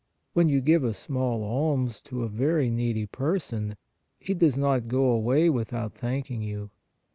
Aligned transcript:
When 0.33 0.49
you 0.49 0.61
give 0.61 0.83
a 0.83 0.95
small 0.95 1.43
alms 1.43 2.01
to 2.05 2.23
a 2.23 2.27
very 2.27 2.71
needy 2.71 3.05
person, 3.05 3.77
he 4.17 4.33
does 4.33 4.57
not 4.57 4.87
go 4.87 5.03
away 5.11 5.47
without 5.47 5.93
thanking 5.93 6.41
you. 6.41 6.71